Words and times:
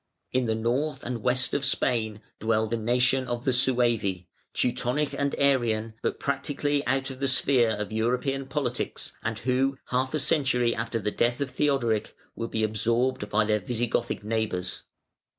In 0.31 0.45
the 0.47 0.55
north 0.55 1.03
and 1.03 1.21
west 1.21 1.53
of 1.53 1.63
Spain 1.63 2.21
dwell 2.39 2.65
the 2.65 2.75
nation 2.75 3.27
of 3.27 3.45
the 3.45 3.51
Suevi, 3.53 4.27
Teutonic 4.51 5.13
and 5.13 5.35
Arian, 5.37 5.93
but 6.01 6.19
practically 6.19 6.83
out 6.87 7.11
of 7.11 7.19
the 7.19 7.27
sphere 7.27 7.69
of 7.69 7.91
European 7.91 8.47
politics, 8.47 9.13
and 9.21 9.37
who, 9.37 9.77
half 9.89 10.15
a 10.15 10.19
century 10.19 10.73
after 10.73 10.97
the 10.97 11.11
death 11.11 11.39
of 11.39 11.51
Theodoric, 11.51 12.15
will 12.35 12.47
be 12.47 12.63
absorbed 12.63 13.29
by 13.29 13.45
their 13.45 13.59
Visigothic 13.59 14.23
neighbours. 14.23 14.81